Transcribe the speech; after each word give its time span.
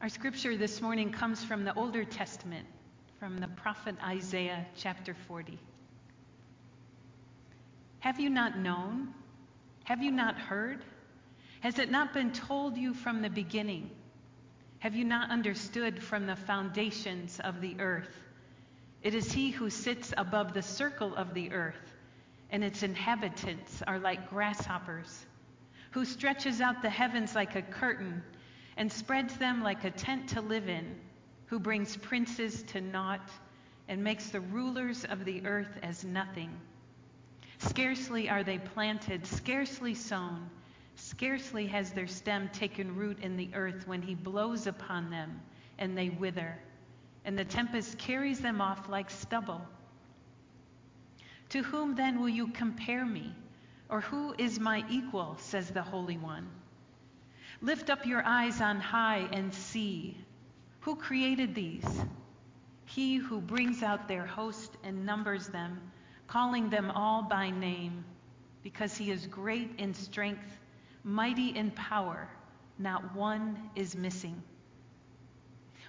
Our 0.00 0.08
scripture 0.08 0.56
this 0.56 0.80
morning 0.80 1.10
comes 1.10 1.42
from 1.42 1.64
the 1.64 1.74
Older 1.74 2.04
Testament, 2.04 2.68
from 3.18 3.36
the 3.36 3.48
prophet 3.48 3.96
Isaiah, 4.00 4.64
chapter 4.76 5.12
40. 5.26 5.58
Have 7.98 8.20
you 8.20 8.30
not 8.30 8.56
known? 8.56 9.12
Have 9.82 10.00
you 10.00 10.12
not 10.12 10.38
heard? 10.38 10.84
Has 11.62 11.80
it 11.80 11.90
not 11.90 12.14
been 12.14 12.30
told 12.30 12.76
you 12.76 12.94
from 12.94 13.22
the 13.22 13.28
beginning? 13.28 13.90
Have 14.78 14.94
you 14.94 15.04
not 15.04 15.30
understood 15.32 16.00
from 16.00 16.28
the 16.28 16.36
foundations 16.36 17.40
of 17.40 17.60
the 17.60 17.74
earth? 17.80 18.14
It 19.02 19.16
is 19.16 19.32
he 19.32 19.50
who 19.50 19.68
sits 19.68 20.14
above 20.16 20.54
the 20.54 20.62
circle 20.62 21.16
of 21.16 21.34
the 21.34 21.50
earth, 21.50 21.92
and 22.50 22.62
its 22.62 22.84
inhabitants 22.84 23.82
are 23.84 23.98
like 23.98 24.30
grasshoppers, 24.30 25.26
who 25.90 26.04
stretches 26.04 26.60
out 26.60 26.82
the 26.82 26.88
heavens 26.88 27.34
like 27.34 27.56
a 27.56 27.62
curtain 27.62 28.22
and 28.78 28.90
spreads 28.90 29.36
them 29.36 29.60
like 29.60 29.84
a 29.84 29.90
tent 29.90 30.28
to 30.28 30.40
live 30.40 30.68
in, 30.68 30.94
who 31.46 31.58
brings 31.58 31.96
princes 31.96 32.62
to 32.62 32.80
naught 32.80 33.28
and 33.88 34.02
makes 34.02 34.30
the 34.30 34.40
rulers 34.40 35.04
of 35.04 35.24
the 35.24 35.44
earth 35.44 35.78
as 35.82 36.04
nothing. 36.04 36.48
Scarcely 37.58 38.30
are 38.30 38.44
they 38.44 38.58
planted, 38.58 39.26
scarcely 39.26 39.94
sown, 39.94 40.48
scarcely 40.94 41.66
has 41.66 41.90
their 41.92 42.06
stem 42.06 42.48
taken 42.52 42.94
root 42.94 43.18
in 43.20 43.36
the 43.36 43.50
earth 43.52 43.86
when 43.88 44.00
he 44.00 44.14
blows 44.14 44.68
upon 44.68 45.10
them 45.10 45.40
and 45.78 45.98
they 45.98 46.10
wither, 46.10 46.56
and 47.24 47.36
the 47.36 47.44
tempest 47.44 47.98
carries 47.98 48.38
them 48.38 48.60
off 48.60 48.88
like 48.88 49.10
stubble. 49.10 49.60
To 51.48 51.64
whom 51.64 51.96
then 51.96 52.20
will 52.20 52.28
you 52.28 52.46
compare 52.48 53.04
me? 53.04 53.34
Or 53.88 54.02
who 54.02 54.34
is 54.38 54.60
my 54.60 54.84
equal, 54.88 55.36
says 55.40 55.70
the 55.70 55.82
Holy 55.82 56.18
One? 56.18 56.46
Lift 57.60 57.90
up 57.90 58.06
your 58.06 58.22
eyes 58.24 58.60
on 58.60 58.80
high 58.80 59.28
and 59.32 59.52
see. 59.52 60.16
Who 60.80 60.94
created 60.94 61.54
these? 61.54 61.86
He 62.84 63.16
who 63.16 63.40
brings 63.40 63.82
out 63.82 64.08
their 64.08 64.24
host 64.24 64.76
and 64.84 65.04
numbers 65.04 65.48
them, 65.48 65.80
calling 66.26 66.70
them 66.70 66.90
all 66.90 67.22
by 67.22 67.50
name, 67.50 68.04
because 68.62 68.96
he 68.96 69.10
is 69.10 69.26
great 69.26 69.70
in 69.78 69.92
strength, 69.92 70.58
mighty 71.02 71.48
in 71.48 71.70
power, 71.72 72.28
not 72.78 73.14
one 73.14 73.70
is 73.74 73.96
missing. 73.96 74.40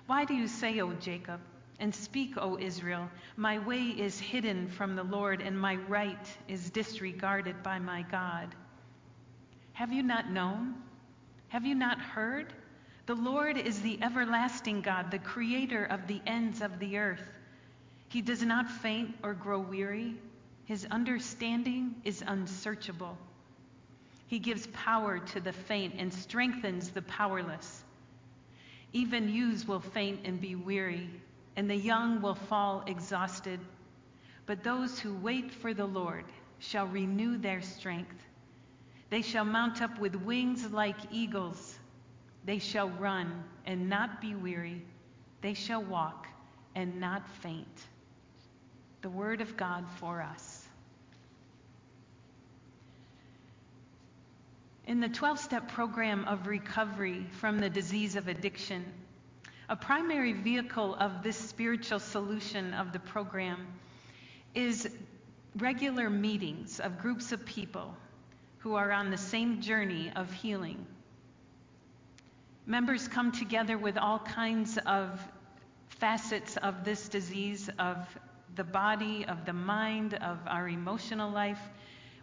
Why 0.08 0.26
do 0.26 0.34
you 0.34 0.48
say, 0.48 0.82
O 0.82 0.94
Jacob, 0.94 1.40
and 1.80 1.94
speak, 1.94 2.34
O 2.38 2.58
Israel, 2.58 3.10
my 3.38 3.60
way 3.60 3.84
is 3.84 4.20
hidden 4.20 4.68
from 4.70 4.96
the 4.96 5.04
Lord, 5.04 5.42
and 5.42 5.58
my 5.58 5.76
right 5.76 6.28
is 6.48 6.72
disregarded 6.72 7.62
by 7.64 7.80
my 7.80 8.02
God? 8.02 8.54
Have 9.74 9.94
you 9.94 10.04
not 10.04 10.32
known? 10.32 10.76
Have 11.50 11.66
you 11.66 11.76
not 11.76 12.00
heard? 12.00 12.54
The 13.06 13.16
Lord 13.16 13.58
is 13.58 13.82
the 13.82 14.00
everlasting 14.02 14.82
God, 14.82 15.10
the 15.12 15.20
creator 15.20 15.86
of 15.86 16.08
the 16.08 16.22
ends 16.28 16.62
of 16.62 16.80
the 16.80 16.98
earth. 16.98 17.28
He 18.08 18.22
does 18.22 18.44
not 18.44 18.70
faint 18.70 19.16
or 19.24 19.34
grow 19.34 19.60
weary. 19.60 20.16
His 20.66 20.86
understanding 20.86 21.96
is 22.04 22.24
unsearchable. 22.26 23.18
He 24.28 24.38
gives 24.38 24.68
power 24.68 25.18
to 25.18 25.40
the 25.40 25.52
faint 25.52 25.96
and 25.98 26.14
strengthens 26.14 26.90
the 26.92 27.02
powerless. 27.02 27.84
Even 28.94 29.30
youths 29.30 29.68
will 29.68 29.80
faint 29.80 30.22
and 30.26 30.40
be 30.40 30.54
weary, 30.54 31.10
and 31.56 31.68
the 31.68 31.76
young 31.76 32.22
will 32.22 32.36
fall 32.36 32.84
exhausted. 32.86 33.60
But 34.46 34.64
those 34.64 35.00
who 35.00 35.16
wait 35.16 35.52
for 35.52 35.74
the 35.74 35.86
Lord 35.86 36.26
shall 36.60 36.86
renew 36.86 37.38
their 37.38 37.62
strength. 37.64 38.29
They 39.10 39.22
shall 39.24 39.46
mount 39.46 39.82
up 39.82 40.00
with 40.00 40.16
wings 40.16 40.72
like 40.72 40.98
eagles. 41.12 41.80
They 42.46 42.60
shall 42.60 42.90
run 42.90 43.44
and 43.66 43.90
not 43.90 44.22
be 44.22 44.36
weary. 44.36 44.82
They 45.42 45.56
shall 45.56 45.84
walk 45.84 46.28
and 46.76 47.00
not 47.00 47.28
faint. 47.42 47.88
The 49.02 49.10
word 49.10 49.42
of 49.42 49.58
God 49.58 49.86
for 50.00 50.22
us. 50.22 50.68
In 54.86 55.00
the 55.00 55.10
12 55.10 55.40
step 55.40 55.72
program 55.72 56.26
of 56.26 56.48
recovery 56.48 57.26
from 57.40 57.60
the 57.60 57.70
disease 57.70 58.16
of 58.16 58.28
addiction, 58.28 58.84
a 59.70 59.76
primary 59.76 60.34
vehicle 60.34 60.96
of 60.96 61.22
this 61.24 61.38
spiritual 61.38 62.00
solution 62.00 62.74
of 62.74 62.92
the 62.92 63.00
program 63.00 63.68
is 64.56 64.90
regular 65.56 66.10
meetings 66.10 66.80
of 66.80 67.00
groups 67.00 67.32
of 67.32 67.46
people 67.46 67.96
who 68.60 68.76
are 68.76 68.92
on 68.92 69.10
the 69.10 69.18
same 69.18 69.62
journey 69.62 70.12
of 70.16 70.32
healing. 70.32 70.86
Members 72.66 73.08
come 73.08 73.32
together 73.32 73.78
with 73.78 73.98
all 73.98 74.20
kinds 74.20 74.78
of 74.86 75.20
facets 75.88 76.56
of 76.58 76.84
this 76.84 77.10
disease, 77.10 77.70
of 77.80 77.98
the 78.56 78.64
body, 78.64 79.26
of 79.26 79.46
the 79.46 79.54
mind, 79.54 80.14
of 80.16 80.38
our 80.48 80.70
emotional 80.70 81.32
life, 81.32 81.60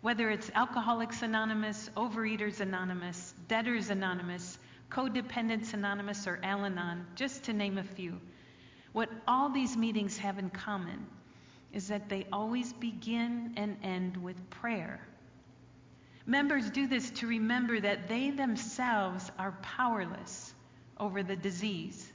whether 0.02 0.30
it's 0.30 0.50
Alcoholics 0.54 1.22
Anonymous, 1.22 1.90
Overeaters 1.96 2.60
Anonymous, 2.60 3.34
Debtors 3.48 3.90
Anonymous, 3.90 4.58
Codependents 4.90 5.74
Anonymous, 5.74 6.26
or 6.26 6.38
Al 6.42 6.64
Anon, 6.64 7.06
just 7.16 7.44
to 7.44 7.52
name 7.52 7.78
a 7.78 7.82
few. 7.82 8.20
What 8.92 9.10
all 9.26 9.48
these 9.50 9.76
meetings 9.76 10.16
have 10.18 10.38
in 10.38 10.50
common 10.50 11.06
is 11.72 11.88
that 11.88 12.08
they 12.08 12.26
always 12.32 12.72
begin 12.72 13.52
and 13.56 13.76
end 13.82 14.16
with 14.16 14.48
prayer. 14.50 15.00
Members 16.26 16.68
do 16.70 16.88
this 16.88 17.08
to 17.10 17.28
remember 17.28 17.78
that 17.78 18.08
they 18.08 18.30
themselves 18.30 19.30
are 19.38 19.52
powerless 19.62 20.52
over 20.98 21.22
the 21.22 21.36
disease. 21.36 22.12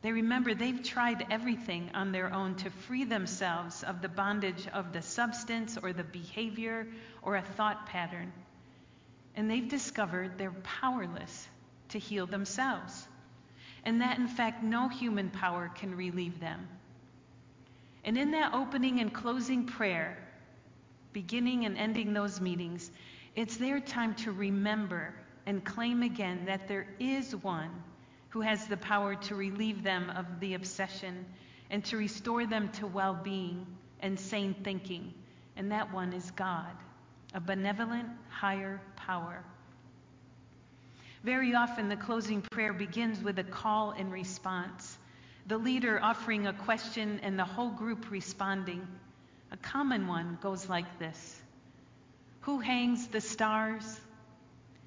They 0.00 0.12
remember 0.12 0.54
they've 0.54 0.82
tried 0.82 1.26
everything 1.30 1.90
on 1.92 2.12
their 2.12 2.32
own 2.32 2.54
to 2.56 2.70
free 2.70 3.04
themselves 3.04 3.82
of 3.82 4.00
the 4.00 4.08
bondage 4.08 4.66
of 4.68 4.94
the 4.94 5.02
substance 5.02 5.76
or 5.76 5.92
the 5.92 6.04
behavior 6.04 6.86
or 7.20 7.36
a 7.36 7.42
thought 7.42 7.84
pattern. 7.86 8.32
And 9.36 9.50
they've 9.50 9.68
discovered 9.68 10.38
they're 10.38 10.50
powerless 10.50 11.46
to 11.90 11.98
heal 11.98 12.26
themselves. 12.26 13.06
And 13.84 14.00
that, 14.00 14.18
in 14.18 14.28
fact, 14.28 14.62
no 14.62 14.88
human 14.88 15.28
power 15.28 15.70
can 15.74 15.94
relieve 15.94 16.40
them. 16.40 16.66
And 18.02 18.16
in 18.16 18.30
that 18.30 18.54
opening 18.54 19.00
and 19.00 19.12
closing 19.12 19.66
prayer, 19.66 20.16
beginning 21.12 21.66
and 21.66 21.76
ending 21.76 22.14
those 22.14 22.40
meetings, 22.40 22.90
it's 23.36 23.56
their 23.56 23.80
time 23.80 24.14
to 24.16 24.32
remember 24.32 25.14
and 25.46 25.64
claim 25.64 26.02
again 26.02 26.44
that 26.46 26.68
there 26.68 26.86
is 26.98 27.34
one 27.36 27.70
who 28.30 28.40
has 28.40 28.66
the 28.66 28.76
power 28.76 29.14
to 29.14 29.34
relieve 29.34 29.82
them 29.82 30.10
of 30.10 30.40
the 30.40 30.54
obsession 30.54 31.24
and 31.70 31.84
to 31.84 31.96
restore 31.96 32.46
them 32.46 32.68
to 32.70 32.86
well 32.86 33.14
being 33.14 33.66
and 34.00 34.18
sane 34.18 34.54
thinking. 34.64 35.12
And 35.56 35.72
that 35.72 35.92
one 35.92 36.12
is 36.12 36.30
God, 36.32 36.72
a 37.34 37.40
benevolent 37.40 38.08
higher 38.28 38.80
power. 38.96 39.44
Very 41.22 41.54
often, 41.54 41.88
the 41.88 41.96
closing 41.96 42.40
prayer 42.40 42.72
begins 42.72 43.22
with 43.22 43.38
a 43.38 43.44
call 43.44 43.90
and 43.90 44.10
response, 44.10 44.96
the 45.46 45.58
leader 45.58 46.00
offering 46.02 46.46
a 46.46 46.52
question 46.52 47.20
and 47.22 47.38
the 47.38 47.44
whole 47.44 47.70
group 47.70 48.10
responding. 48.10 48.86
A 49.52 49.56
common 49.56 50.06
one 50.06 50.38
goes 50.40 50.68
like 50.68 50.98
this 50.98 51.42
Who 52.40 52.60
hangs 52.60 53.08
the 53.08 53.20
stars? 53.20 54.00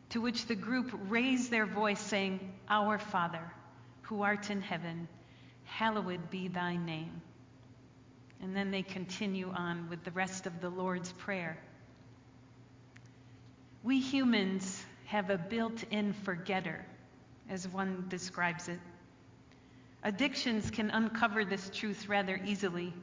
To 0.09 0.21
which 0.21 0.45
the 0.45 0.55
group 0.55 0.91
raise 1.09 1.49
their 1.49 1.65
voice, 1.65 1.99
saying, 1.99 2.39
Our 2.69 2.97
Father, 2.97 3.51
who 4.03 4.21
art 4.21 4.49
in 4.49 4.61
heaven, 4.61 5.07
hallowed 5.65 6.29
be 6.29 6.47
thy 6.47 6.75
name. 6.75 7.21
And 8.41 8.55
then 8.55 8.71
they 8.71 8.83
continue 8.83 9.49
on 9.49 9.89
with 9.89 10.03
the 10.03 10.11
rest 10.11 10.45
of 10.45 10.61
the 10.61 10.69
Lord's 10.69 11.11
Prayer. 11.13 11.57
We 13.83 13.99
humans 13.99 14.83
have 15.05 15.29
a 15.29 15.37
built 15.37 15.83
in 15.91 16.13
forgetter, 16.13 16.85
as 17.49 17.67
one 17.67 18.05
describes 18.09 18.67
it. 18.67 18.79
Addictions 20.03 20.69
can 20.69 20.89
uncover 20.89 21.45
this 21.45 21.69
truth 21.73 22.09
rather 22.09 22.39
easily. 22.45 22.93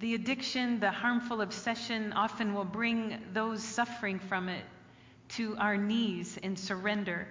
The 0.00 0.14
addiction, 0.14 0.78
the 0.78 0.92
harmful 0.92 1.40
obsession, 1.40 2.12
often 2.12 2.54
will 2.54 2.64
bring 2.64 3.20
those 3.32 3.62
suffering 3.64 4.20
from 4.20 4.48
it 4.48 4.64
to 5.30 5.56
our 5.56 5.76
knees 5.76 6.36
in 6.36 6.56
surrender 6.56 7.26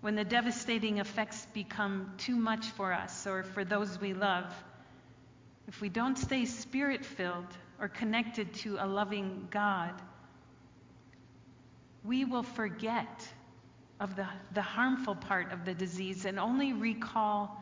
when 0.00 0.14
the 0.14 0.24
devastating 0.24 0.98
effects 0.98 1.46
become 1.52 2.12
too 2.18 2.36
much 2.36 2.66
for 2.66 2.92
us 2.92 3.26
or 3.26 3.42
for 3.42 3.64
those 3.64 4.00
we 4.00 4.14
love. 4.14 4.52
If 5.66 5.80
we 5.80 5.88
don't 5.88 6.16
stay 6.16 6.44
spirit 6.44 7.04
filled 7.04 7.46
or 7.80 7.88
connected 7.88 8.54
to 8.54 8.76
a 8.78 8.86
loving 8.86 9.48
God, 9.50 9.92
we 12.04 12.24
will 12.24 12.42
forget 12.44 13.28
of 13.98 14.14
the, 14.14 14.26
the 14.54 14.62
harmful 14.62 15.16
part 15.16 15.52
of 15.52 15.64
the 15.64 15.74
disease 15.74 16.24
and 16.26 16.38
only 16.38 16.72
recall 16.72 17.60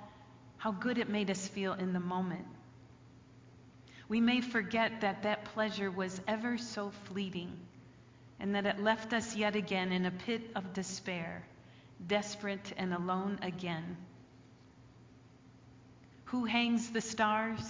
how 0.59 0.73
good 0.73 0.99
it 0.99 1.09
made 1.09 1.31
us 1.31 1.49
feel 1.49 1.73
in 1.73 1.95
the 1.95 2.01
moment 2.01 2.47
we 4.11 4.21
may 4.21 4.41
forget 4.41 5.01
that 5.03 5.23
that 5.23 5.45
pleasure 5.45 5.89
was 5.89 6.21
ever 6.27 6.59
so 6.59 6.91
fleeting 7.05 7.57
and 8.41 8.57
that 8.57 8.67
it 8.67 8.81
left 8.81 9.13
us 9.13 9.37
yet 9.37 9.55
again 9.55 9.93
in 9.93 10.05
a 10.05 10.11
pit 10.11 10.51
of 10.57 10.73
despair 10.75 11.47
desperate 12.09 12.73
and 12.77 12.93
alone 12.93 13.39
again. 13.43 13.97
Who 16.25 16.45
hangs 16.45 16.91
the 16.91 17.01
stars? 17.01 17.61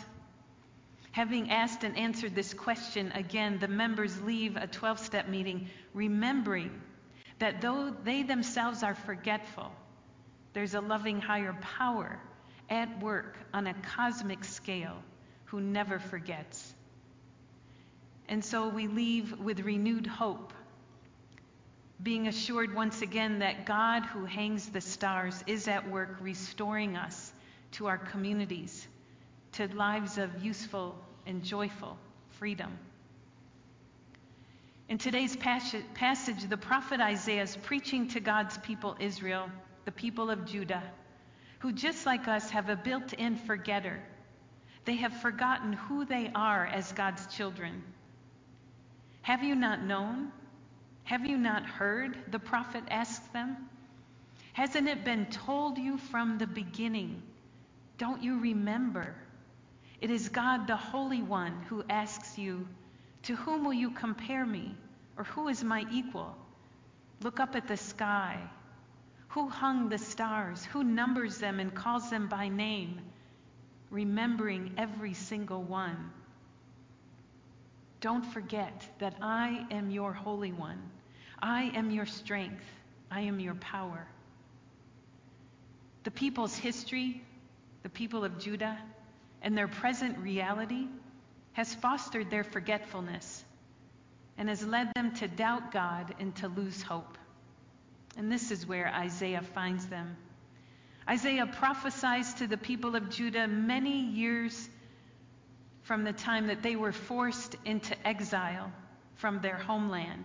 Having 1.12 1.50
asked 1.50 1.84
and 1.84 1.94
answered 1.98 2.34
this 2.34 2.54
question 2.54 3.12
again, 3.12 3.58
the 3.58 3.69
members 3.69 4.19
leave 4.22 4.56
a 4.56 4.66
12 4.66 4.98
step 4.98 5.28
meeting 5.28 5.69
remembering 5.92 6.81
that 7.38 7.60
though 7.60 7.94
they 8.04 8.22
themselves 8.22 8.82
are 8.82 8.94
forgetful, 8.94 9.70
there's 10.54 10.75
a 10.75 10.81
loving 10.81 11.20
higher 11.20 11.54
power 11.60 12.19
at 12.70 13.02
work 13.02 13.37
on 13.52 13.66
a 13.66 13.75
cosmic 13.75 14.42
scale 14.42 15.02
who 15.50 15.61
never 15.61 15.99
forgets. 15.99 16.73
And 18.29 18.44
so 18.44 18.69
we 18.69 18.87
leave 18.87 19.38
with 19.41 19.61
renewed 19.61 20.06
hope, 20.06 20.52
being 22.00 22.29
assured 22.29 22.75
once 22.75 23.02
again 23.02 23.41
that 23.41 23.67
God, 23.67 24.06
who 24.06 24.25
hangs 24.25 24.69
the 24.69 24.81
stars, 24.81 25.43
is 25.49 25.67
at 25.67 25.91
work 25.91 26.19
restoring 26.20 26.97
us 26.97 27.32
to 27.73 27.87
our 27.88 27.99
communities, 27.99 28.87
to 29.52 29.67
lives 29.75 30.19
of 30.19 30.44
useful 30.44 30.97
and 31.26 31.43
joyful 31.43 31.99
freedom. 32.38 32.79
In 34.88 34.99
today's 34.99 35.37
passage, 35.37 36.49
the 36.49 36.56
prophet 36.56 37.00
Isaiah 37.00 37.43
is 37.43 37.56
preaching 37.56 38.08
to 38.08 38.20
God's 38.20 38.56
people, 38.58 38.97
Israel, 39.00 39.50
the 39.85 39.93
people 39.93 40.31
of 40.31 40.47
Judah, 40.47 40.82
who 41.58 41.73
just 41.73 42.06
like 42.06 42.29
us 42.29 42.50
have 42.50 42.69
a 42.69 42.76
built 42.76 43.12
in 43.12 43.37
forgetter. 43.37 44.00
They 44.84 44.96
have 44.96 45.20
forgotten 45.20 45.72
who 45.72 46.04
they 46.04 46.30
are 46.34 46.66
as 46.66 46.92
God's 46.92 47.26
children. 47.34 47.82
Have 49.22 49.42
you 49.42 49.54
not 49.54 49.82
known? 49.82 50.32
Have 51.04 51.26
you 51.26 51.36
not 51.36 51.66
heard? 51.66 52.16
The 52.30 52.38
prophet 52.38 52.84
asks 52.90 53.26
them. 53.28 53.56
Hasn't 54.52 54.88
it 54.88 55.04
been 55.04 55.26
told 55.26 55.78
you 55.78 55.98
from 55.98 56.38
the 56.38 56.46
beginning? 56.46 57.22
Don't 57.98 58.22
you 58.22 58.40
remember? 58.40 59.14
It 60.00 60.10
is 60.10 60.28
God, 60.30 60.66
the 60.66 60.76
Holy 60.76 61.22
One, 61.22 61.62
who 61.68 61.84
asks 61.90 62.38
you, 62.38 62.66
To 63.24 63.36
whom 63.36 63.64
will 63.64 63.74
you 63.74 63.90
compare 63.90 64.46
me? 64.46 64.74
Or 65.16 65.24
who 65.24 65.48
is 65.48 65.62
my 65.62 65.84
equal? 65.92 66.34
Look 67.22 67.38
up 67.38 67.54
at 67.54 67.68
the 67.68 67.76
sky. 67.76 68.40
Who 69.28 69.48
hung 69.48 69.88
the 69.88 69.98
stars? 69.98 70.64
Who 70.64 70.82
numbers 70.82 71.38
them 71.38 71.60
and 71.60 71.74
calls 71.74 72.08
them 72.08 72.28
by 72.28 72.48
name, 72.48 73.00
remembering 73.90 74.75
every 74.78 75.14
single 75.14 75.62
one? 75.62 76.10
Don't 78.00 78.25
forget 78.25 78.88
that 78.98 79.14
I 79.20 79.66
am 79.70 79.90
your 79.90 80.12
Holy 80.12 80.52
One. 80.52 80.81
I 81.42 81.64
am 81.75 81.90
your 81.90 82.06
strength. 82.06 82.64
I 83.10 83.22
am 83.22 83.40
your 83.40 83.54
power. 83.54 84.06
The 86.04 86.10
people's 86.10 86.56
history, 86.56 87.22
the 87.82 87.88
people 87.90 88.25
of 88.25 88.38
Judah, 88.38 88.78
and 89.42 89.56
their 89.56 89.69
present 89.69 90.19
reality 90.19 90.87
has 91.52 91.75
fostered 91.75 92.31
their 92.31 92.44
forgetfulness 92.44 93.44
and 94.38 94.48
has 94.48 94.64
led 94.64 94.92
them 94.94 95.14
to 95.16 95.28
doubt 95.28 95.72
God 95.72 96.14
and 96.19 96.34
to 96.37 96.48
lose 96.48 96.81
hope. 96.82 97.19
And 98.16 98.32
this 98.32 98.50
is 98.50 98.66
where 98.66 98.88
Isaiah 98.88 99.42
finds 99.54 99.87
them. 99.87 100.16
Isaiah 101.10 101.46
prophesies 101.46 102.34
to 102.34 102.46
the 102.46 102.56
people 102.56 102.94
of 102.94 103.10
Judah 103.10 103.48
many 103.48 104.00
years 104.00 104.68
from 105.82 106.04
the 106.04 106.12
time 106.12 106.46
that 106.46 106.62
they 106.62 106.76
were 106.76 106.92
forced 106.92 107.56
into 107.64 107.96
exile 108.06 108.70
from 109.16 109.40
their 109.40 109.56
homeland. 109.56 110.24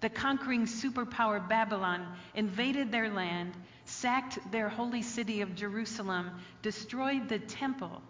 The 0.00 0.10
conquering 0.10 0.66
superpower 0.66 1.46
Babylon 1.48 2.06
invaded 2.34 2.92
their 2.92 3.08
land 3.08 3.54
sacked 3.90 4.38
their 4.52 4.68
holy 4.68 5.02
city 5.02 5.40
of 5.40 5.56
Jerusalem, 5.56 6.30
destroyed 6.62 7.28
the 7.28 7.38
temple, 7.38 8.02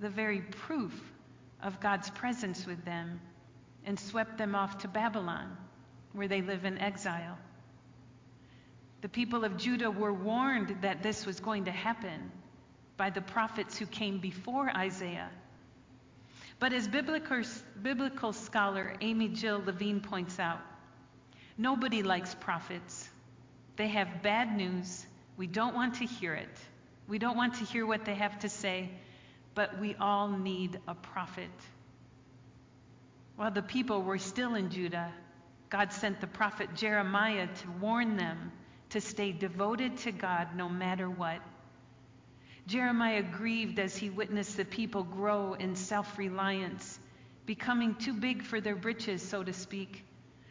the 0.00 0.08
very 0.08 0.40
proof 0.40 0.94
of 1.62 1.80
God's 1.80 2.10
presence 2.10 2.66
with 2.66 2.84
them, 2.84 3.20
and 3.84 3.98
swept 3.98 4.38
them 4.38 4.54
off 4.54 4.78
to 4.78 4.88
Babylon, 4.88 5.56
where 6.12 6.28
they 6.28 6.42
live 6.42 6.64
in 6.64 6.78
exile. 6.78 7.38
The 9.06 9.10
people 9.10 9.44
of 9.44 9.56
Judah 9.56 9.88
were 9.88 10.12
warned 10.12 10.78
that 10.80 11.00
this 11.00 11.26
was 11.26 11.38
going 11.38 11.66
to 11.66 11.70
happen 11.70 12.32
by 12.96 13.10
the 13.10 13.20
prophets 13.20 13.78
who 13.78 13.86
came 13.86 14.18
before 14.18 14.68
Isaiah. 14.68 15.30
But 16.58 16.72
as 16.72 16.88
biblical, 16.88 17.42
biblical 17.80 18.32
scholar 18.32 18.96
Amy 19.00 19.28
Jill 19.28 19.62
Levine 19.64 20.00
points 20.00 20.40
out, 20.40 20.58
nobody 21.56 22.02
likes 22.02 22.34
prophets. 22.34 23.08
They 23.76 23.86
have 23.86 24.24
bad 24.24 24.56
news 24.56 25.06
we 25.36 25.46
don't 25.46 25.76
want 25.76 25.94
to 26.00 26.04
hear 26.04 26.34
it. 26.34 26.58
We 27.06 27.20
don't 27.20 27.36
want 27.36 27.54
to 27.58 27.64
hear 27.64 27.86
what 27.86 28.06
they 28.06 28.16
have 28.16 28.40
to 28.40 28.48
say, 28.48 28.90
but 29.54 29.78
we 29.78 29.94
all 30.00 30.30
need 30.30 30.80
a 30.88 30.96
prophet. 30.96 31.56
While 33.36 33.52
the 33.52 33.62
people 33.62 34.02
were 34.02 34.18
still 34.18 34.56
in 34.56 34.68
Judah, 34.68 35.12
God 35.70 35.92
sent 35.92 36.20
the 36.20 36.26
prophet 36.26 36.74
Jeremiah 36.74 37.46
to 37.46 37.70
warn 37.80 38.16
them 38.16 38.50
to 38.90 39.00
stay 39.00 39.32
devoted 39.32 39.96
to 39.98 40.12
God 40.12 40.56
no 40.56 40.68
matter 40.68 41.08
what. 41.08 41.40
Jeremiah 42.66 43.22
grieved 43.22 43.78
as 43.78 43.96
he 43.96 44.10
witnessed 44.10 44.56
the 44.56 44.64
people 44.64 45.04
grow 45.04 45.54
in 45.54 45.76
self 45.76 46.18
reliance, 46.18 46.98
becoming 47.46 47.94
too 47.94 48.14
big 48.14 48.42
for 48.42 48.60
their 48.60 48.74
britches, 48.74 49.22
so 49.22 49.44
to 49.44 49.52
speak, 49.52 50.04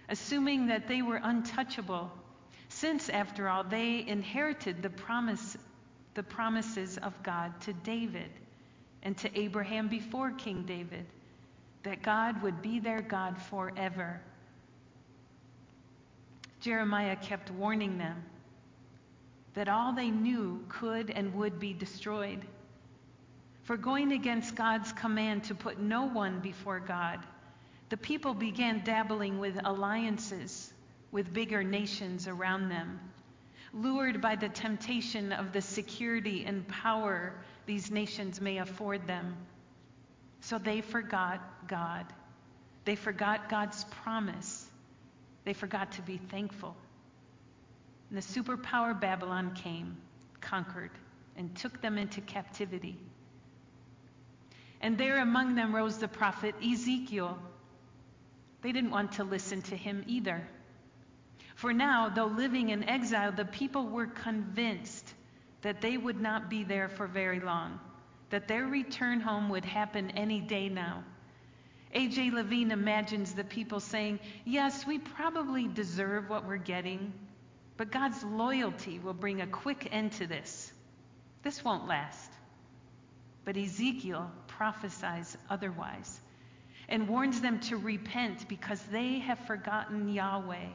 assuming 0.10 0.68
that 0.68 0.88
they 0.88 1.02
were 1.02 1.20
untouchable 1.22 2.12
since, 2.70 3.10
after 3.10 3.48
all, 3.48 3.64
they 3.64 4.06
inherited 4.08 4.82
the, 4.82 4.90
promise, 4.90 5.58
the 6.14 6.24
promises 6.24 6.98
of 6.98 7.14
God 7.24 7.60
to 7.62 7.74
David 7.74 8.30
and 9.04 9.16
to 9.18 9.40
Abraham 9.40 9.88
before 9.88 10.32
King 10.32 10.64
David, 10.64 11.06
that 11.84 12.02
God 12.02 12.42
would 12.42 12.62
be 12.62 12.80
their 12.80 13.02
God 13.02 13.38
forever. 13.42 14.20
Jeremiah 16.66 17.16
kept 17.16 17.52
warning 17.52 18.00
them 18.00 18.24
that 19.54 19.70
all 19.70 19.94
they 19.94 20.10
knew 20.10 20.66
could 20.68 21.12
and 21.12 21.36
would 21.36 21.60
be 21.60 21.74
destroyed. 21.74 22.44
For 23.66 23.78
going 23.78 24.14
against 24.14 24.56
God's 24.56 24.92
command 24.92 25.44
to 25.44 25.54
put 25.54 25.80
no 25.80 26.08
one 26.08 26.40
before 26.40 26.80
God, 26.80 27.20
the 27.90 27.98
people 27.98 28.34
began 28.34 28.84
dabbling 28.84 29.38
with 29.38 29.60
alliances 29.64 30.74
with 31.12 31.32
bigger 31.32 31.64
nations 31.64 32.28
around 32.28 32.70
them, 32.70 33.00
lured 33.72 34.20
by 34.20 34.36
the 34.36 34.50
temptation 34.50 35.34
of 35.34 35.54
the 35.54 35.62
security 35.62 36.46
and 36.46 36.68
power 36.68 37.36
these 37.68 37.92
nations 37.92 38.42
may 38.42 38.58
afford 38.58 39.06
them. 39.06 39.38
So 40.39 40.58
they 40.58 40.82
forgot 40.82 41.68
God. 41.68 42.08
They 42.86 42.96
forgot 42.96 43.50
God's 43.50 43.84
promise. 43.84 44.64
They 45.46 45.54
forgot 45.54 45.94
to 45.94 46.02
be 46.02 46.18
thankful. 46.18 46.75
And 48.10 48.18
the 48.18 48.22
superpower 48.22 49.00
Babylon 49.00 49.54
came, 49.56 49.98
conquered, 50.42 50.92
and 51.38 51.56
took 51.56 51.82
them 51.82 51.98
into 51.98 52.22
captivity. 52.22 52.98
And 54.82 54.98
there 54.98 55.22
among 55.22 55.56
them 55.56 55.74
rose 55.74 55.98
the 55.98 56.08
prophet 56.08 56.56
Ezekiel. 56.64 57.40
They 58.62 58.72
didn't 58.72 58.92
want 58.92 59.14
to 59.14 59.24
listen 59.24 59.62
to 59.64 59.75
him 59.75 60.04
either. 60.08 60.48
For 61.56 61.74
now, 61.74 62.10
though 62.10 62.25
living 62.25 62.70
in 62.70 62.84
exile, 62.84 63.32
the 63.32 63.46
people 63.46 63.88
were 63.88 64.08
convinced 64.08 65.14
that 65.62 65.82
they 65.82 65.98
would 65.98 66.20
not 66.20 66.50
be 66.50 66.64
there 66.64 66.90
for 66.90 67.08
very 67.08 67.40
long, 67.40 67.80
that 68.30 68.48
their 68.48 68.66
return 68.66 69.22
home 69.22 69.50
would 69.50 69.66
happen 69.66 70.12
any 70.12 70.42
day 70.42 70.70
now. 70.70 71.04
A.J. 71.96 72.32
Levine 72.32 72.72
imagines 72.72 73.34
the 73.34 73.44
people 73.44 73.80
saying, 73.80 74.20
Yes, 74.46 74.86
we 74.86 75.00
probably 75.00 75.68
deserve 75.68 76.30
what 76.30 76.46
we're 76.46 76.58
getting, 76.58 77.12
but 77.78 77.92
God's 77.92 78.24
loyalty 78.24 79.00
will 79.00 79.14
bring 79.14 79.42
a 79.42 79.48
quick 79.48 79.90
end 79.92 80.12
to 80.14 80.28
this. 80.28 80.72
This 81.42 81.64
won't 81.64 81.88
last. 81.88 82.32
But 83.46 83.58
Ezekiel 83.58 84.30
prophesies 84.48 85.38
otherwise 85.50 86.20
and 86.88 87.08
warns 87.08 87.42
them 87.42 87.60
to 87.62 87.78
repent 87.78 88.48
because 88.48 88.82
they 88.92 89.20
have 89.20 89.40
forgotten 89.48 90.10
Yahweh 90.10 90.68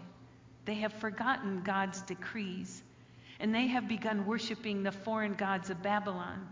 they 0.65 0.75
have 0.77 0.93
forgotten 0.93 1.63
God's 1.63 2.03
decrees, 2.03 2.83
and 3.39 3.55
they 3.55 3.67
have 3.69 3.89
begun 3.89 4.27
worshiping 4.27 4.83
the 4.83 4.93
foreign 4.93 5.35
gods 5.35 5.71
of 5.71 5.83
Babylon, 5.83 6.47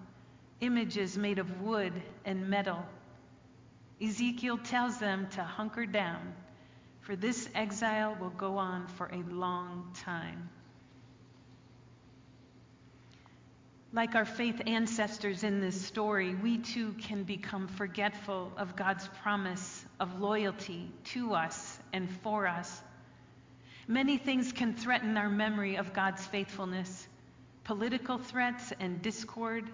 images 0.61 1.17
made 1.17 1.39
of 1.39 1.61
wood 1.61 1.93
and 2.25 2.49
metal. 2.49 2.85
Ezekiel 4.02 4.59
tells 4.59 4.99
them 4.99 5.28
to 5.31 5.43
hunker 5.43 5.87
down, 5.87 6.35
for 7.00 7.17
this 7.17 7.49
exile 7.55 8.17
will 8.21 8.31
go 8.31 8.59
on 8.59 8.87
for 8.87 9.07
a 9.07 9.23
long 9.33 9.93
time. 10.05 10.50
Like 13.93 14.14
our 14.14 14.26
faith 14.26 14.61
ancestors 14.67 15.43
in 15.43 15.61
this 15.61 15.81
story, 15.81 16.35
we 16.35 16.59
too 16.59 16.93
can 16.93 17.25
become 17.25 17.69
forgetful 17.69 18.52
of 18.57 18.76
God's 18.76 19.09
promise 19.23 19.85
of 19.99 20.21
loyalty 20.21 20.93
to 21.12 21.35
us 21.35 21.78
and 21.93 22.11
for 22.23 22.47
us 22.47 22.83
Many 23.90 24.19
things 24.19 24.52
can 24.52 24.75
threaten 24.75 25.17
our 25.17 25.31
memory 25.31 25.76
of 25.76 25.95
God's 25.95 26.25
faithfulness 26.26 27.09
political 27.64 28.19
threats 28.19 28.73
and 28.81 29.00
discord, 29.00 29.64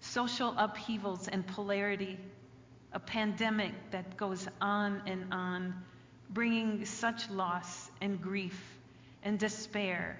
social 0.00 0.54
upheavals 0.56 1.26
and 1.26 1.44
polarity, 1.44 2.18
a 2.92 2.98
pandemic 2.98 3.72
that 3.90 4.16
goes 4.16 4.46
on 4.60 5.02
and 5.06 5.32
on, 5.32 5.74
bringing 6.30 6.84
such 6.84 7.28
loss 7.30 7.90
and 8.00 8.20
grief 8.20 8.58
and 9.22 9.38
despair, 9.38 10.18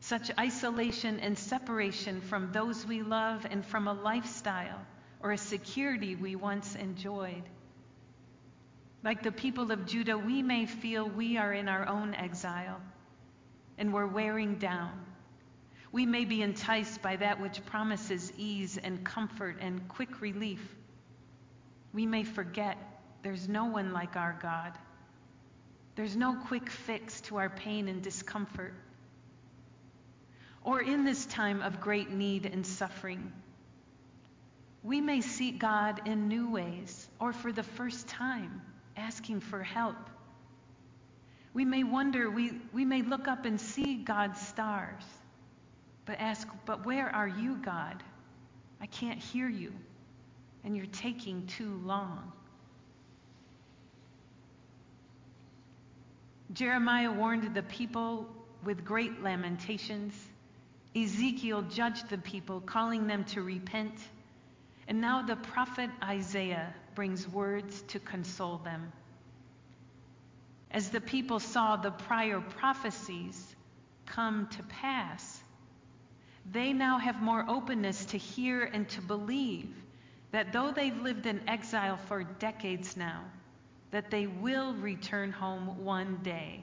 such 0.00 0.30
isolation 0.38 1.20
and 1.20 1.38
separation 1.38 2.20
from 2.20 2.52
those 2.52 2.86
we 2.86 3.02
love 3.02 3.46
and 3.50 3.64
from 3.64 3.88
a 3.88 3.92
lifestyle 3.92 4.80
or 5.20 5.32
a 5.32 5.38
security 5.38 6.14
we 6.14 6.36
once 6.36 6.74
enjoyed. 6.74 7.42
Like 9.02 9.22
the 9.22 9.32
people 9.32 9.70
of 9.70 9.86
Judah, 9.86 10.18
we 10.18 10.42
may 10.42 10.66
feel 10.66 11.08
we 11.08 11.36
are 11.36 11.52
in 11.52 11.68
our 11.68 11.86
own 11.88 12.14
exile 12.14 12.80
and 13.78 13.92
we're 13.92 14.06
wearing 14.06 14.56
down. 14.56 14.92
We 15.92 16.06
may 16.06 16.24
be 16.24 16.42
enticed 16.42 17.02
by 17.02 17.16
that 17.16 17.40
which 17.40 17.64
promises 17.66 18.32
ease 18.36 18.78
and 18.82 19.04
comfort 19.04 19.58
and 19.60 19.88
quick 19.88 20.20
relief. 20.20 20.60
We 21.94 22.06
may 22.06 22.24
forget 22.24 22.76
there's 23.22 23.48
no 23.48 23.66
one 23.66 23.92
like 23.92 24.16
our 24.16 24.36
God. 24.42 24.72
There's 25.94 26.16
no 26.16 26.34
quick 26.34 26.68
fix 26.68 27.20
to 27.22 27.36
our 27.36 27.48
pain 27.48 27.86
and 27.88 28.02
discomfort. 28.02 28.74
Or 30.64 30.80
in 30.80 31.04
this 31.04 31.24
time 31.26 31.62
of 31.62 31.80
great 31.80 32.10
need 32.10 32.46
and 32.46 32.66
suffering, 32.66 33.32
we 34.82 35.00
may 35.00 35.20
seek 35.20 35.60
God 35.60 36.02
in 36.06 36.28
new 36.28 36.50
ways 36.50 37.08
or 37.20 37.32
for 37.32 37.52
the 37.52 37.62
first 37.62 38.08
time 38.08 38.60
asking 38.96 39.40
for 39.40 39.62
help. 39.62 39.96
We 41.52 41.64
may 41.64 41.84
wonder, 41.84 42.28
we, 42.28 42.52
we 42.72 42.84
may 42.84 43.02
look 43.02 43.28
up 43.28 43.44
and 43.44 43.60
see 43.60 43.94
God's 43.94 44.40
stars, 44.40 45.04
but 46.06 46.18
ask, 46.18 46.48
But 46.66 46.84
where 46.84 47.08
are 47.08 47.28
you, 47.28 47.56
God? 47.56 48.02
I 48.80 48.86
can't 48.86 49.20
hear 49.20 49.48
you, 49.48 49.72
and 50.64 50.76
you're 50.76 50.86
taking 50.86 51.46
too 51.46 51.80
long. 51.84 52.32
Jeremiah 56.52 57.12
warned 57.12 57.54
the 57.54 57.62
people 57.62 58.26
with 58.64 58.84
great 58.84 59.22
lamentations. 59.22 60.14
Ezekiel 60.96 61.62
judged 61.62 62.08
the 62.08 62.18
people, 62.18 62.60
calling 62.60 63.06
them 63.06 63.24
to 63.24 63.42
repent. 63.42 63.94
And 64.86 65.00
now 65.00 65.22
the 65.22 65.36
prophet 65.36 65.90
Isaiah 66.02 66.72
brings 66.94 67.28
words 67.28 67.82
to 67.88 67.98
console 67.98 68.58
them. 68.58 68.92
As 70.70 70.90
the 70.90 71.00
people 71.00 71.40
saw 71.40 71.76
the 71.76 71.90
prior 71.90 72.40
prophecies 72.40 73.54
come 74.06 74.48
to 74.48 74.62
pass, 74.64 75.42
they 76.52 76.72
now 76.72 76.98
have 76.98 77.20
more 77.22 77.44
openness 77.48 78.04
to 78.06 78.18
hear 78.18 78.62
and 78.62 78.88
to 78.90 79.00
believe 79.00 79.74
that 80.34 80.52
though 80.52 80.72
they've 80.72 81.00
lived 81.00 81.26
in 81.26 81.48
exile 81.48 81.96
for 81.96 82.24
decades 82.24 82.96
now, 82.96 83.22
that 83.92 84.10
they 84.10 84.26
will 84.26 84.74
return 84.74 85.30
home 85.30 85.84
one 85.84 86.18
day 86.24 86.60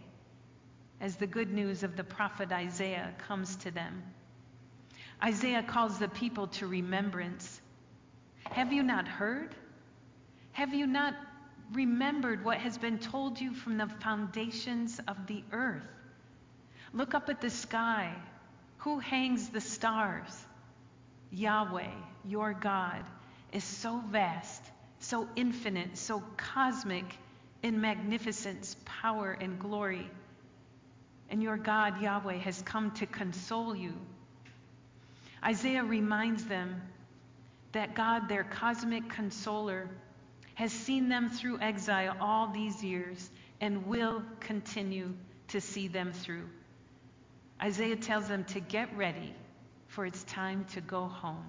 as 1.00 1.16
the 1.16 1.26
good 1.26 1.54
news 1.54 1.82
of 1.82 1.96
the 1.96 2.04
prophet 2.04 2.52
Isaiah 2.52 3.14
comes 3.30 3.56
to 3.56 3.72
them. 3.72 4.04
Isaiah 5.24 5.64
calls 5.64 5.98
the 5.98 6.10
people 6.10 6.48
to 6.48 6.68
remembrance. 6.68 7.62
Have 8.44 8.74
you 8.74 8.84
not 8.84 9.08
heard? 9.08 9.56
Have 10.52 10.74
you 10.74 10.86
not 10.86 11.14
remembered 11.72 12.44
what 12.44 12.58
has 12.58 12.78
been 12.78 13.00
told 13.00 13.40
you 13.40 13.54
from 13.54 13.78
the 13.78 13.88
foundations 14.02 15.00
of 15.08 15.28
the 15.28 15.46
earth? 15.54 15.88
Look 16.92 17.14
up 17.14 17.30
at 17.30 17.40
the 17.40 17.50
sky. 17.50 18.14
Who 18.80 19.00
hangs 19.00 19.48
the 19.48 19.62
stars? 19.62 20.46
Yahweh, 21.32 21.94
your 22.26 22.52
God, 22.52 23.06
is 23.52 23.64
so 23.64 24.02
vast, 24.12 24.64
so 25.00 25.28
infinite, 25.36 25.98
so 25.98 26.24
cosmic 26.38 27.06
in 27.64 27.82
magnificence, 27.82 28.76
power, 28.86 29.38
and 29.40 29.60
glory. 29.60 30.10
And 31.30 31.42
your 31.42 31.58
God, 31.58 32.02
Yahweh, 32.02 32.38
has 32.38 32.62
come 32.62 32.92
to 32.92 33.06
console 33.06 33.76
you. 33.76 33.94
Isaiah 35.44 35.84
reminds 35.84 36.46
them 36.46 36.82
that 37.72 37.96
God, 37.96 38.28
their 38.28 38.44
cosmic 38.44 39.10
consoler, 39.10 39.90
has 40.56 40.72
seen 40.72 41.10
them 41.10 41.30
through 41.30 41.60
exile 41.60 42.16
all 42.20 42.48
these 42.48 42.84
years 42.84 43.30
and 43.60 43.88
will 43.88 44.24
continue 44.40 45.14
to 45.50 45.62
see 45.62 45.88
them 45.88 46.12
through. 46.12 46.48
Isaiah 47.62 47.96
tells 47.96 48.28
them 48.28 48.44
to 48.46 48.60
get 48.60 48.96
ready, 48.98 49.34
for 49.88 50.06
it's 50.06 50.24
time 50.24 50.66
to 50.74 50.82
go 50.82 51.06
home. 51.06 51.46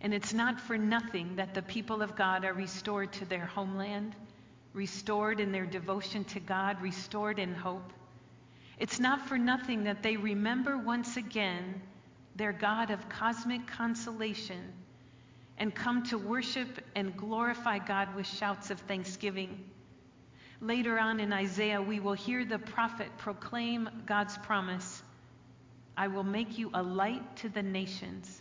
And 0.00 0.14
it's 0.14 0.32
not 0.32 0.60
for 0.60 0.78
nothing 0.78 1.36
that 1.36 1.54
the 1.54 1.62
people 1.62 2.02
of 2.02 2.14
God 2.14 2.44
are 2.44 2.52
restored 2.52 3.12
to 3.14 3.24
their 3.24 3.46
homeland, 3.46 4.14
restored 4.72 5.40
in 5.40 5.50
their 5.50 5.66
devotion 5.66 6.24
to 6.24 6.40
God, 6.40 6.80
restored 6.80 7.38
in 7.38 7.54
hope. 7.54 7.92
It's 8.78 9.00
not 9.00 9.26
for 9.26 9.36
nothing 9.38 9.84
that 9.84 10.02
they 10.02 10.16
remember 10.16 10.78
once 10.78 11.16
again 11.16 11.82
their 12.36 12.52
God 12.52 12.90
of 12.90 13.08
cosmic 13.08 13.66
consolation 13.66 14.72
and 15.58 15.74
come 15.74 16.04
to 16.04 16.18
worship 16.18 16.68
and 16.94 17.16
glorify 17.16 17.78
God 17.78 18.14
with 18.14 18.28
shouts 18.28 18.70
of 18.70 18.78
thanksgiving. 18.80 19.64
Later 20.60 20.98
on 20.98 21.18
in 21.18 21.32
Isaiah, 21.32 21.82
we 21.82 21.98
will 21.98 22.14
hear 22.14 22.44
the 22.44 22.58
prophet 22.58 23.08
proclaim 23.18 23.88
God's 24.06 24.38
promise 24.38 25.02
I 25.96 26.06
will 26.06 26.22
make 26.22 26.58
you 26.58 26.70
a 26.74 26.82
light 26.82 27.36
to 27.38 27.48
the 27.48 27.62
nations, 27.62 28.40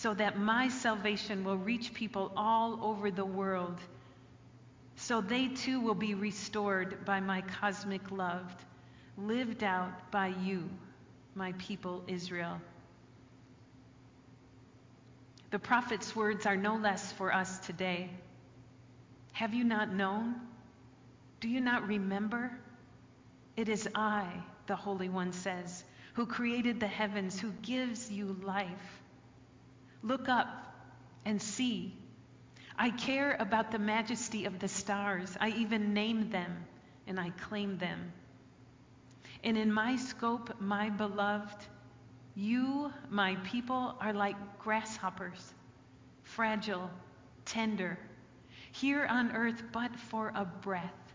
so 0.00 0.14
that 0.14 0.38
my 0.38 0.66
salvation 0.66 1.44
will 1.44 1.58
reach 1.58 1.92
people 1.92 2.32
all 2.34 2.78
over 2.82 3.10
the 3.10 3.24
world, 3.24 3.78
so 4.96 5.20
they 5.20 5.48
too 5.48 5.78
will 5.78 5.94
be 5.94 6.14
restored 6.14 7.04
by 7.04 7.20
my 7.20 7.42
cosmic 7.42 8.10
love, 8.10 8.50
lived 9.18 9.62
out 9.62 10.10
by 10.10 10.28
you, 10.42 10.70
my 11.34 11.52
people 11.58 12.02
Israel. 12.06 12.58
The 15.50 15.58
prophet's 15.58 16.16
words 16.16 16.46
are 16.46 16.56
no 16.56 16.76
less 16.76 17.12
for 17.12 17.34
us 17.34 17.58
today. 17.58 18.08
Have 19.32 19.52
you 19.52 19.64
not 19.64 19.92
known? 19.92 20.34
Do 21.40 21.48
you 21.48 21.60
not 21.60 21.86
remember? 21.86 22.50
It 23.54 23.68
is 23.68 23.86
I, 23.94 24.26
the 24.66 24.76
Holy 24.76 25.10
One 25.10 25.34
says, 25.34 25.84
who 26.14 26.24
created 26.24 26.80
the 26.80 26.86
heavens, 26.86 27.38
who 27.38 27.52
gives 27.60 28.10
you 28.10 28.34
life. 28.42 28.99
Look 30.02 30.28
up 30.28 30.48
and 31.24 31.40
see. 31.40 31.94
I 32.76 32.90
care 32.90 33.36
about 33.38 33.70
the 33.70 33.78
majesty 33.78 34.46
of 34.46 34.58
the 34.58 34.68
stars. 34.68 35.36
I 35.40 35.50
even 35.50 35.92
name 35.92 36.30
them 36.30 36.64
and 37.06 37.20
I 37.20 37.30
claim 37.30 37.76
them. 37.78 38.12
And 39.44 39.56
in 39.56 39.72
my 39.72 39.96
scope, 39.96 40.60
my 40.60 40.90
beloved, 40.90 41.66
you, 42.34 42.92
my 43.10 43.36
people, 43.36 43.96
are 44.00 44.12
like 44.12 44.36
grasshoppers, 44.58 45.52
fragile, 46.22 46.90
tender, 47.44 47.98
here 48.72 49.06
on 49.06 49.32
earth 49.32 49.62
but 49.72 49.94
for 49.96 50.32
a 50.34 50.44
breath. 50.44 51.14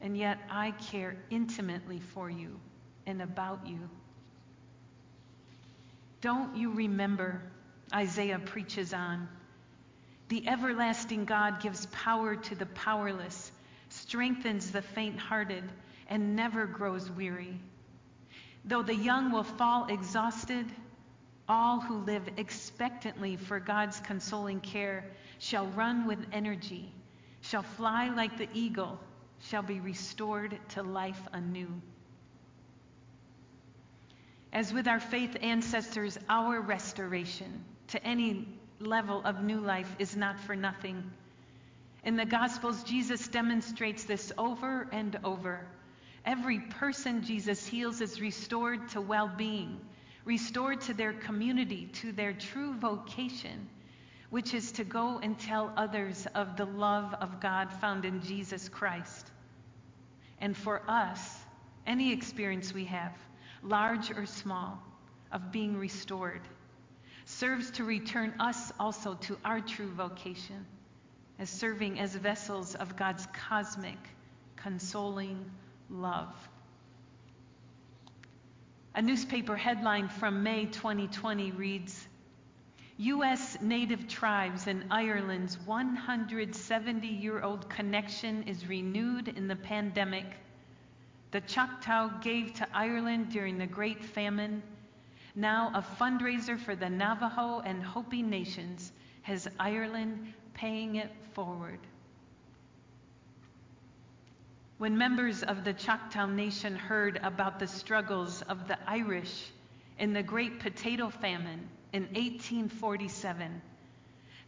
And 0.00 0.16
yet 0.16 0.38
I 0.50 0.72
care 0.72 1.16
intimately 1.30 2.00
for 2.00 2.30
you 2.30 2.58
and 3.06 3.22
about 3.22 3.66
you. 3.66 3.88
Don't 6.20 6.56
you 6.56 6.72
remember? 6.72 7.42
Isaiah 7.92 8.38
preaches 8.38 8.94
on. 8.94 9.28
The 10.28 10.46
everlasting 10.46 11.24
God 11.24 11.60
gives 11.60 11.86
power 11.86 12.36
to 12.36 12.54
the 12.54 12.66
powerless, 12.66 13.50
strengthens 13.88 14.70
the 14.70 14.82
faint 14.82 15.18
hearted, 15.18 15.64
and 16.08 16.36
never 16.36 16.66
grows 16.66 17.10
weary. 17.10 17.58
Though 18.64 18.82
the 18.82 18.94
young 18.94 19.32
will 19.32 19.44
fall 19.44 19.86
exhausted, 19.86 20.66
all 21.48 21.80
who 21.80 21.98
live 22.04 22.28
expectantly 22.36 23.36
for 23.36 23.58
God's 23.58 23.98
consoling 24.00 24.60
care 24.60 25.04
shall 25.38 25.66
run 25.68 26.06
with 26.06 26.24
energy, 26.32 26.92
shall 27.40 27.62
fly 27.62 28.08
like 28.08 28.38
the 28.38 28.48
eagle, 28.54 29.00
shall 29.40 29.62
be 29.62 29.80
restored 29.80 30.56
to 30.70 30.82
life 30.82 31.20
anew. 31.32 31.80
As 34.52 34.72
with 34.72 34.86
our 34.86 35.00
faith 35.00 35.36
ancestors, 35.42 36.18
our 36.28 36.60
restoration 36.60 37.64
to 37.90 38.04
any 38.06 38.46
level 38.78 39.22
of 39.24 39.42
new 39.42 39.60
life 39.60 39.94
is 39.98 40.16
not 40.16 40.40
for 40.40 40.56
nothing. 40.56 41.10
In 42.04 42.16
the 42.16 42.24
Gospels, 42.24 42.82
Jesus 42.82 43.28
demonstrates 43.28 44.04
this 44.04 44.32
over 44.38 44.88
and 44.92 45.18
over. 45.22 45.66
Every 46.24 46.60
person 46.60 47.22
Jesus 47.22 47.66
heals 47.66 48.00
is 48.00 48.20
restored 48.20 48.88
to 48.90 49.00
well 49.00 49.28
being, 49.28 49.80
restored 50.24 50.80
to 50.82 50.94
their 50.94 51.12
community, 51.12 51.86
to 51.94 52.12
their 52.12 52.32
true 52.32 52.74
vocation, 52.74 53.68
which 54.30 54.54
is 54.54 54.72
to 54.72 54.84
go 54.84 55.18
and 55.22 55.38
tell 55.38 55.72
others 55.76 56.26
of 56.34 56.56
the 56.56 56.66
love 56.66 57.14
of 57.14 57.40
God 57.40 57.72
found 57.72 58.04
in 58.04 58.22
Jesus 58.22 58.68
Christ. 58.68 59.30
And 60.40 60.56
for 60.56 60.82
us, 60.88 61.36
any 61.86 62.12
experience 62.12 62.72
we 62.72 62.84
have, 62.86 63.12
large 63.62 64.10
or 64.10 64.26
small, 64.26 64.82
of 65.32 65.52
being 65.52 65.76
restored, 65.76 66.40
serves 67.40 67.70
to 67.70 67.84
return 67.84 68.34
us 68.38 68.70
also 68.78 69.14
to 69.14 69.34
our 69.46 69.62
true 69.62 69.90
vocation 69.92 70.66
as 71.38 71.48
serving 71.48 71.98
as 71.98 72.14
vessels 72.14 72.74
of 72.74 72.96
God's 72.96 73.26
cosmic, 73.32 73.96
consoling 74.56 75.50
love. 75.88 76.28
A 78.94 79.00
newspaper 79.00 79.56
headline 79.56 80.10
from 80.10 80.42
May 80.42 80.66
2020 80.66 81.52
reads 81.52 82.06
U.S. 82.98 83.56
Native 83.62 84.06
tribes 84.06 84.66
and 84.66 84.84
Ireland's 84.90 85.58
170 85.60 87.08
year 87.08 87.40
old 87.40 87.70
connection 87.70 88.42
is 88.42 88.66
renewed 88.66 89.28
in 89.28 89.48
the 89.48 89.56
pandemic. 89.56 90.26
The 91.30 91.40
Choctaw 91.40 92.20
gave 92.20 92.52
to 92.54 92.68
Ireland 92.74 93.30
during 93.30 93.56
the 93.56 93.66
Great 93.66 94.04
Famine. 94.04 94.62
Now, 95.34 95.70
a 95.74 95.82
fundraiser 95.82 96.58
for 96.58 96.74
the 96.74 96.90
Navajo 96.90 97.60
and 97.60 97.82
Hopi 97.82 98.22
nations 98.22 98.92
has 99.22 99.48
Ireland 99.58 100.32
paying 100.54 100.96
it 100.96 101.10
forward. 101.34 101.78
When 104.78 104.96
members 104.96 105.42
of 105.42 105.62
the 105.62 105.74
Choctaw 105.74 106.26
Nation 106.26 106.74
heard 106.74 107.20
about 107.22 107.58
the 107.58 107.66
struggles 107.66 108.42
of 108.42 108.66
the 108.66 108.78
Irish 108.88 109.50
in 109.98 110.14
the 110.14 110.22
Great 110.22 110.58
Potato 110.58 111.10
Famine 111.10 111.68
in 111.92 112.04
1847, 112.04 113.60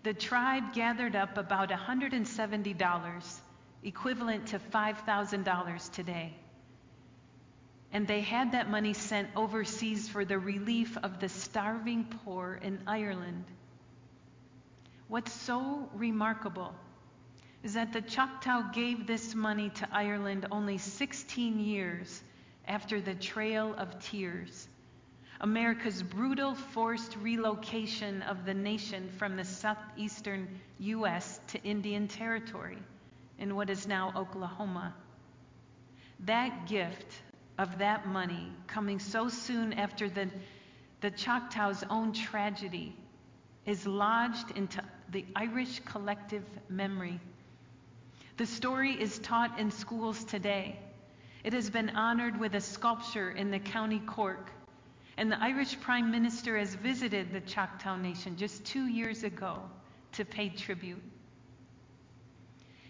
the 0.03 0.15
tribe 0.15 0.73
gathered 0.73 1.15
up 1.15 1.37
about 1.37 1.69
$170, 1.69 3.41
equivalent 3.85 4.47
to 4.49 4.59
$5,000 4.59 5.93
today. 5.93 6.35
And 7.93 8.09
they 8.09 8.23
had 8.23 8.53
that 8.53 8.71
money 8.71 8.95
sent 8.95 9.29
overseas 9.37 10.09
for 10.09 10.25
the 10.25 10.39
relief 10.39 10.97
of 11.03 11.21
the 11.21 11.29
starving 11.29 12.05
poor 12.25 12.59
in 12.63 12.81
Ireland. 12.87 13.45
What's 15.09 15.33
so 15.33 15.91
remarkable 15.95 16.75
is 17.63 17.75
that 17.75 17.93
the 17.93 18.01
Choctaw 18.01 18.73
gave 18.73 19.07
this 19.07 19.35
money 19.35 19.69
to 19.71 19.89
Ireland 19.93 20.47
only 20.51 20.79
16 20.79 21.61
years 21.61 22.23
after 22.67 23.01
the 23.01 23.15
Trail 23.15 23.75
of 23.77 24.03
Tears, 24.05 24.69
America's 25.41 26.03
brutal 26.03 26.55
forced 26.55 27.17
relocation 27.17 28.23
of 28.23 28.47
the 28.47 28.55
nation 28.55 29.11
from 29.19 29.37
the 29.37 29.45
southeastern 29.45 30.49
U.S. 30.79 31.41
to 31.49 31.63
Indian 31.63 32.09
Territory 32.09 32.79
in 33.39 33.55
what 33.55 33.69
is 33.69 33.87
now 33.87 34.13
Oklahoma. 34.17 34.95
That 36.21 36.69
gift 36.69 37.21
of 37.59 37.79
that 37.79 38.07
money 38.07 38.51
coming 38.67 38.99
so 38.99 39.29
soon 39.29 39.73
after 39.73 40.09
the, 40.09 40.29
the 41.01 41.11
Choctaw's 41.11 41.85
own 41.91 42.13
tragedy 42.13 42.97
is 43.67 43.87
lodged 43.87 44.51
into 44.57 44.83
the 45.11 45.25
Irish 45.37 45.81
collective 45.85 46.45
memory. 46.69 47.21
The 48.39 48.47
story 48.47 48.93
is 48.93 49.19
taught 49.19 49.61
in 49.61 49.71
schools 49.71 50.25
today. 50.25 50.79
It 51.45 51.53
has 51.53 51.69
been 51.71 51.91
honored 51.91 52.39
with 52.41 52.55
a 52.55 52.61
sculpture 52.61 53.31
in 53.31 53.51
the 53.51 53.59
county 53.59 54.01
Cork. 54.07 54.51
And 55.17 55.31
the 55.31 55.41
Irish 55.41 55.79
Prime 55.81 56.11
Minister 56.11 56.57
has 56.57 56.75
visited 56.75 57.33
the 57.33 57.41
Choctaw 57.41 57.97
Nation 57.97 58.37
just 58.37 58.65
two 58.65 58.87
years 58.87 59.23
ago 59.25 59.61
to 60.13 60.25
pay 60.25 60.49
tribute. 60.49 61.03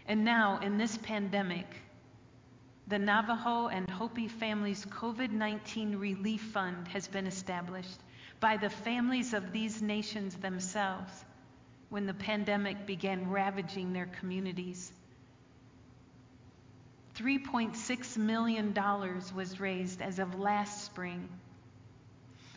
And 0.07 0.25
now, 0.25 0.61
in 0.61 0.79
this 0.79 0.97
pandemic, 0.99 1.67
the 2.89 2.99
Navajo 2.99 3.69
and 3.69 3.89
Hopi 3.89 4.29
Families 4.29 4.85
COVID 4.87 5.31
19 5.31 5.97
Relief 5.97 6.43
Fund 6.43 6.89
has 6.89 7.09
been 7.09 7.27
established 7.27 8.01
by 8.41 8.57
the 8.57 8.71
families 8.71 9.35
of 9.35 9.53
these 9.53 9.81
nations 9.81 10.35
themselves 10.37 11.25
when 11.91 12.07
the 12.07 12.15
pandemic 12.15 12.87
began 12.87 13.31
ravaging 13.31 13.93
their 13.93 14.07
communities. 14.07 14.93
$3.6 17.17 18.17
million 18.17 18.75
was 19.35 19.61
raised 19.61 20.01
as 20.01 20.19
of 20.19 20.39
last 20.39 20.85
spring. 20.85 21.29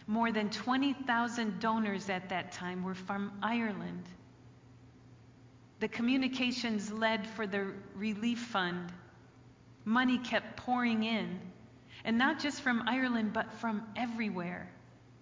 More 0.08 0.32
than 0.32 0.50
20,000 0.50 1.60
donors 1.60 2.10
at 2.10 2.30
that 2.30 2.52
time 2.52 2.84
were 2.84 2.96
from 2.96 3.32
Ireland. 3.44 4.04
The 5.82 5.88
communications 5.88 6.92
led 6.92 7.28
for 7.28 7.46
the 7.46 7.68
relief 7.96 8.40
fund. 8.40 8.92
Money 9.86 10.18
kept 10.18 10.58
pouring 10.58 11.04
in, 11.04 11.40
and 12.04 12.18
not 12.18 12.40
just 12.40 12.62
from 12.62 12.84
Ireland, 12.88 13.32
but 13.34 13.54
from 13.54 13.84
everywhere 13.96 14.70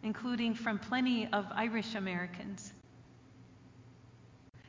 including 0.03 0.53
from 0.53 0.77
plenty 0.77 1.27
of 1.31 1.47
Irish 1.55 1.95
Americans. 1.95 2.73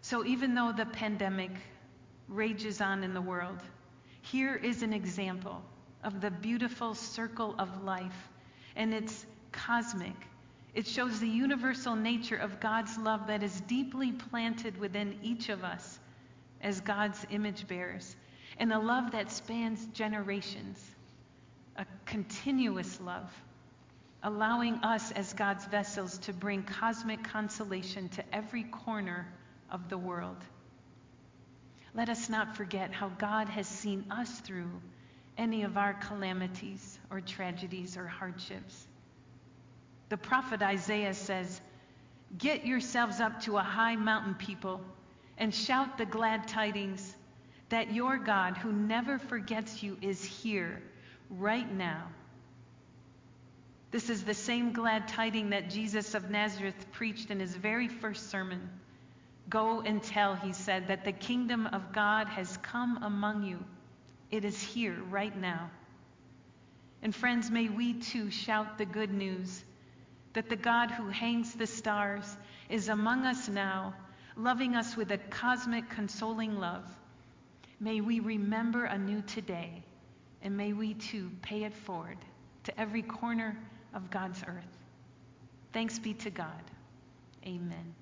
So 0.01 0.25
even 0.25 0.55
though 0.55 0.73
the 0.73 0.87
pandemic 0.87 1.51
rages 2.29 2.81
on 2.81 3.03
in 3.03 3.15
the 3.15 3.21
world, 3.21 3.59
here 4.23 4.55
is 4.55 4.83
an 4.83 4.93
example 4.93 5.61
of 6.05 6.21
the 6.21 6.31
beautiful 6.31 6.95
circle 6.95 7.55
of 7.59 7.83
life, 7.83 8.29
and 8.77 8.95
it's 8.95 9.27
cosmic. 9.51 10.15
It 10.75 10.87
shows 10.87 11.19
the 11.19 11.29
universal 11.29 11.97
nature 11.97 12.37
of 12.37 12.61
God's 12.61 12.97
love 12.97 13.27
that 13.27 13.43
is 13.43 13.61
deeply 13.63 14.13
planted 14.13 14.79
within 14.79 15.19
each 15.23 15.49
of 15.49 15.65
us 15.65 15.99
as 16.61 16.81
God's 16.81 17.27
image 17.31 17.67
bearers, 17.67 18.15
and 18.59 18.73
a 18.73 18.79
love 18.79 19.13
that 19.13 19.31
spans 19.31 19.85
generations, 19.87 20.79
a 21.77 21.87
continuous 22.07 23.01
love 23.01 23.31
allowing 24.25 24.77
us 24.77 25.13
as 25.13 25.35
God's 25.35 25.67
vessels 25.67 26.17
to 26.19 26.33
bring 26.33 26.63
cosmic 26.63 27.23
consolation 27.25 28.09
to 28.09 28.25
every 28.35 28.65
corner 28.65 29.29
of 29.71 29.91
the 29.91 29.99
world. 29.99 30.39
Let 31.95 32.09
us 32.09 32.31
not 32.31 32.57
forget 32.57 32.91
how 32.91 33.11
God 33.11 33.51
has 33.51 33.69
seen 33.69 34.07
us 34.11 34.41
through 34.41 34.71
any 35.37 35.63
of 35.63 35.77
our 35.77 35.93
calamities 35.93 36.99
or 37.11 37.21
tragedies 37.21 37.99
or 37.99 38.07
hardships. 38.07 38.87
The 40.09 40.17
prophet 40.17 40.63
Isaiah 40.63 41.15
says, 41.15 41.61
Get 42.39 42.67
yourselves 42.67 43.21
up 43.21 43.43
to 43.43 43.59
a 43.59 43.63
high 43.63 43.97
mountain, 43.97 44.35
people, 44.35 44.81
and 45.37 45.55
shout 45.55 45.99
the 45.99 46.07
glad 46.07 46.49
tidings 46.49 47.15
that 47.75 47.93
your 47.93 48.17
God, 48.17 48.57
who 48.57 48.73
never 48.73 49.19
forgets 49.19 49.83
you, 49.83 49.99
is 50.01 50.25
here 50.25 50.81
right 51.29 51.71
now 51.71 52.09
this 53.95 54.11
is 54.11 54.25
the 54.25 54.35
same 54.35 54.73
glad 54.73 55.07
tiding 55.07 55.51
that 55.51 55.71
Jesus 55.71 56.17
of 56.17 56.29
Nazareth 56.29 56.91
preached 56.91 57.31
in 57.31 57.39
his 57.39 57.55
very 57.55 57.87
first 57.87 58.29
sermon. 58.29 58.69
Go 59.49 59.83
and 59.83 60.03
tell, 60.03 60.35
he 60.35 60.53
said, 60.53 60.89
that 60.89 61.05
the 61.05 61.13
kingdom 61.13 61.69
of 61.69 61.93
God 61.93 62.27
has 62.27 62.57
come 62.57 63.05
among 63.05 63.45
you. 63.45 63.65
It 64.33 64.45
is 64.45 64.61
here 64.61 64.97
right 65.11 65.41
now. 65.41 65.71
And 67.05 67.15
friends, 67.15 67.53
may 67.53 67.69
we 67.69 67.93
too 67.95 68.33
shout 68.33 68.79
the 68.79 68.85
good 68.85 69.15
news 69.15 69.63
that 70.33 70.49
the 70.49 70.57
God 70.57 70.91
who 70.91 71.07
hangs 71.07 71.55
the 71.55 71.69
stars 71.69 72.37
is 72.69 72.89
among 72.89 73.25
us 73.25 73.49
now, 73.49 73.95
loving 74.37 74.75
us 74.75 74.97
with 74.97 75.13
a 75.13 75.19
cosmic, 75.19 75.89
consoling 75.89 76.59
love. 76.59 76.85
May 77.81 78.01
we 78.01 78.21
remember 78.21 78.85
anew 78.85 79.23
today, 79.23 79.85
and 80.43 80.57
may 80.57 80.73
we 80.73 80.95
too 80.95 81.31
pay 81.43 81.65
it 81.65 81.75
forward 81.75 82.19
to 82.65 82.81
every 82.81 83.03
corner 83.03 83.57
of 83.93 84.11
God's 84.11 84.43
earth. 84.47 84.79
Thanks 85.73 85.99
be 85.99 86.15
to 86.15 86.31
God. 86.31 86.63
Amen. 87.45 87.95